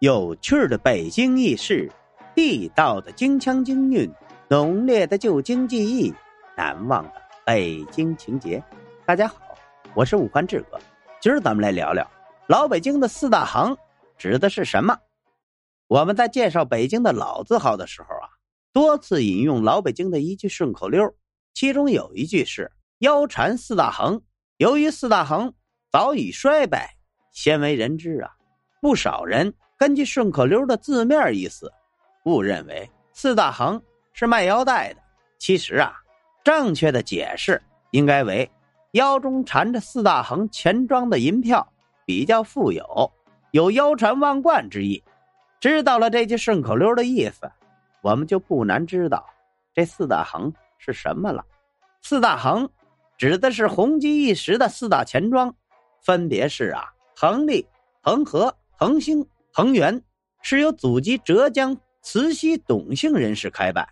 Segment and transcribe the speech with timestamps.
[0.00, 1.90] 有趣的北京轶事，
[2.34, 4.12] 地道的京腔京韵，
[4.46, 6.12] 浓烈的旧京记忆，
[6.54, 7.12] 难忘的
[7.46, 8.62] 北京情节。
[9.06, 9.36] 大家好，
[9.94, 10.78] 我是武汉志哥，
[11.18, 12.06] 今儿咱们来聊聊
[12.46, 13.74] 老北京的四大行
[14.18, 14.98] 指的是什么。
[15.86, 18.28] 我们在介绍北京的老字号的时候啊，
[18.74, 21.10] 多次引用老北京的一句顺口溜，
[21.54, 22.70] 其中有一句是
[23.00, 24.20] “腰缠四大行”。
[24.58, 25.54] 由于四大行
[25.90, 26.98] 早已衰败，
[27.32, 28.32] 鲜为人知啊，
[28.82, 29.54] 不少人。
[29.78, 31.70] 根据顺口溜的字面意思，
[32.24, 33.80] 误认为四大行
[34.12, 35.02] 是卖腰带的。
[35.38, 35.92] 其实啊，
[36.42, 38.50] 正确的解释应该为
[38.92, 41.70] 腰中缠着四大行钱庄的银票，
[42.06, 43.12] 比较富有，
[43.50, 45.02] 有腰缠万贯之意。
[45.60, 47.50] 知道了这句顺口溜的意思，
[48.00, 49.26] 我们就不难知道
[49.74, 51.44] 这四大行是什么了。
[52.00, 52.66] 四大行
[53.18, 55.54] 指的是红极一时的四大钱庄，
[56.00, 57.66] 分别是啊恒利、
[58.00, 59.26] 恒和、恒兴。
[59.56, 60.02] 恒源
[60.42, 63.88] 是由祖籍浙江慈溪董姓人士开办。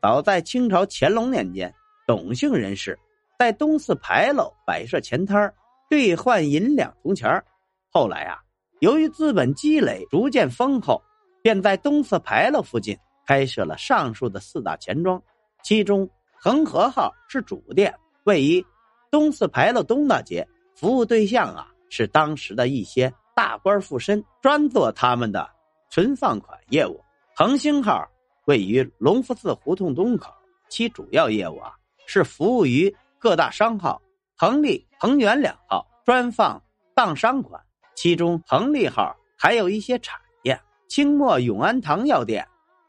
[0.00, 1.74] 早在清朝乾隆年间，
[2.06, 2.96] 董姓人士
[3.36, 5.52] 在东四牌楼摆设钱摊儿
[5.90, 7.44] 兑换银两铜钱儿
[7.90, 8.38] 后来啊，
[8.78, 11.02] 由于资本积累逐渐丰厚，
[11.42, 15.20] 便在东四牌楼附近开设了上述的四大钱庄。
[15.64, 16.08] 其中
[16.40, 18.64] 恒河号是主店，位于
[19.10, 23.12] 东四牌楼东大街，服务对象啊是当时的一些。
[23.38, 25.48] 大官附身，专做他们的
[25.90, 27.00] 存放款业务。
[27.36, 28.04] 恒星号
[28.46, 30.34] 位于隆福寺胡同东口，
[30.68, 31.72] 其主要业务啊
[32.04, 34.02] 是服务于各大商号。
[34.36, 36.60] 恒利、恒源两号专放
[36.96, 40.60] 当商款，其中恒利号还有一些产业。
[40.88, 42.44] 清末永安堂药店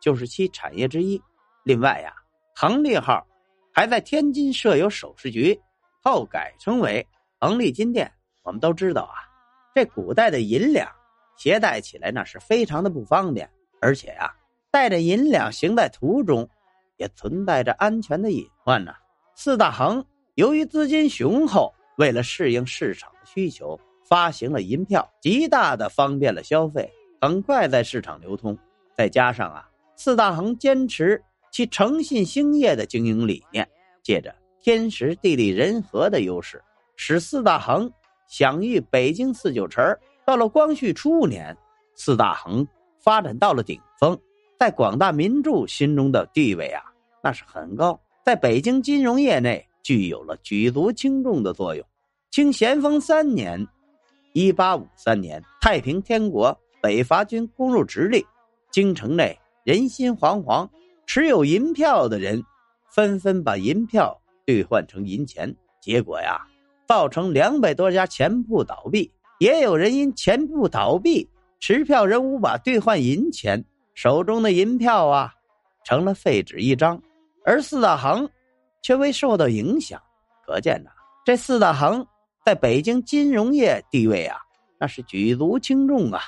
[0.00, 1.22] 就是其产业之一。
[1.62, 2.12] 另外呀，
[2.56, 3.24] 恒利号
[3.72, 5.56] 还在天津设有首饰局，
[6.02, 7.06] 后改称为
[7.38, 8.12] 恒利金店。
[8.42, 9.30] 我们都知道啊。
[9.74, 10.90] 这古代的银两
[11.36, 13.48] 携带起来那是非常的不方便，
[13.80, 14.30] 而且呀，
[14.70, 16.48] 带着银两行在途中，
[16.98, 18.92] 也存在着安全的隐患呢。
[19.34, 20.04] 四大行
[20.34, 28.56] 由于资金雄厚，为了适应市场的需求，发行了银票，极大的方便了消费，很快在市场流通。
[28.94, 33.66] 再加上啊，四大行坚持其诚信兴业的经营理念，
[34.02, 36.62] 借着天时地利人和的优势，
[36.94, 37.90] 使四大行。
[38.32, 39.84] 享誉北京四九城
[40.24, 41.54] 到了光绪初年，
[41.94, 42.66] 四大行
[42.98, 44.18] 发展到了顶峰，
[44.58, 46.82] 在广大民众心中的地位啊，
[47.22, 51.86] 那是很高，在北京金融业内具有了举足轻重的作用。
[52.30, 53.68] 清咸丰三年
[54.32, 58.24] （一八五三年），太平天国北伐军攻入直隶，
[58.70, 60.66] 京城内人心惶惶，
[61.04, 62.42] 持有银票的人
[62.88, 66.46] 纷纷把银票兑换成银钱，结果呀。
[66.86, 71.28] 造成两百多家钱铺倒闭，也有人因钱铺倒闭，
[71.60, 75.32] 持票人无法兑换银钱，手中的银票啊
[75.84, 77.00] 成了废纸一张，
[77.44, 78.28] 而四大行
[78.82, 80.00] 却未受到影响。
[80.44, 80.90] 可见呐，
[81.24, 82.06] 这四大行
[82.44, 84.36] 在北京金融业地位啊，
[84.78, 86.20] 那是举足轻重啊。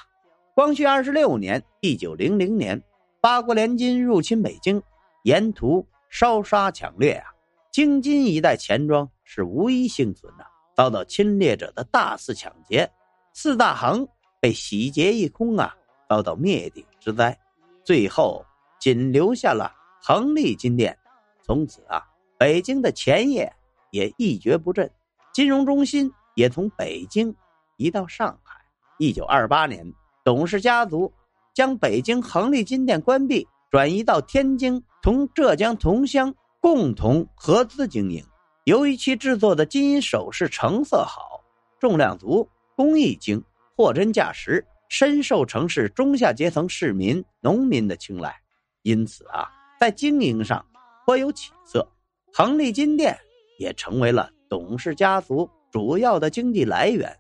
[0.55, 2.81] 光绪二十六年（一九零零年），
[3.21, 4.81] 八国联军入侵北京，
[5.25, 7.27] 沿途烧杀抢掠啊，
[7.73, 10.47] 京津一带钱庄是无一幸存的。
[10.77, 12.91] 遭到侵略者的大肆抢劫，
[13.33, 14.07] 四大行
[14.41, 15.73] 被洗劫一空啊！
[16.09, 17.39] 遭到灭顶之灾，
[17.85, 18.45] 最后
[18.81, 20.99] 仅留下了恒利金店。
[21.45, 22.03] 从此啊，
[22.37, 23.51] 北京的钱业
[23.93, 24.91] 也一蹶不振，
[25.33, 27.33] 金融中心也从北京
[27.77, 28.61] 移到上海。
[28.99, 29.87] 一九二八年，
[30.25, 31.13] 董氏家族
[31.55, 38.25] 将北京恒利金店关闭，转移到天津，同浙江同乡共同合资经营。
[38.65, 41.45] 由于其制作的金银首饰成色好、
[41.79, 43.45] 重量足、工艺精、
[43.77, 48.35] 货真价实，深受城市中下阶层市民、农民的青睐，
[48.81, 50.65] 因此啊，在经营上
[51.05, 51.87] 颇有起色。
[52.33, 53.19] 恒利金店
[53.59, 57.15] 也成为了董氏家族主要的经济来源。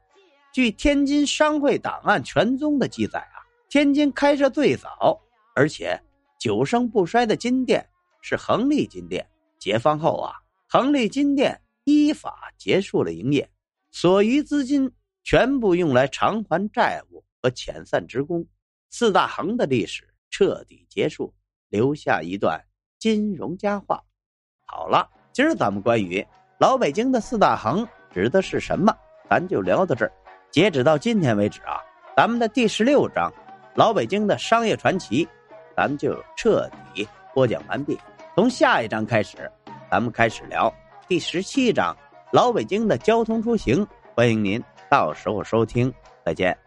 [0.51, 3.37] 据《天津商会档案全宗》的记载啊，
[3.69, 5.21] 天津开设最早
[5.55, 6.01] 而且
[6.41, 7.87] 久盛不衰的金店
[8.23, 9.29] 是恒利金店。
[9.59, 10.41] 解放后啊。
[10.75, 13.49] 恒利金店依法结束了营业，
[13.93, 14.91] 所余资金
[15.23, 18.45] 全部用来偿还债务和遣散职工，
[18.91, 21.33] 四大行的历史彻底结束，
[21.69, 22.61] 留下一段
[22.99, 24.03] 金融佳话。
[24.67, 26.27] 好了，今儿咱们关于
[26.59, 28.93] 老北京的四大行指的是什么，
[29.31, 30.11] 咱就聊到这儿。
[30.51, 31.79] 截止到今天为止啊，
[32.17, 33.33] 咱们的第十六章
[33.77, 35.25] 老北京的商业传奇，
[35.77, 37.97] 咱们就彻底播讲完毕。
[38.35, 39.49] 从下一章开始。
[39.95, 40.75] 咱们开始聊
[41.07, 41.97] 第十七章
[42.33, 43.87] 老北京的交通出行，
[44.17, 44.61] 欢迎您
[44.91, 45.95] 到时候收听，
[46.25, 46.64] 再见。